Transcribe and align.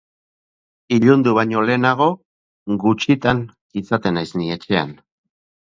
Ilundu 0.95 1.33
baino 1.39 1.61
lehenago, 1.71 2.09
gutxitan 2.87 3.47
izaten 3.83 4.21
naiz 4.21 4.29
ni 4.43 4.53
etxean! 4.59 5.01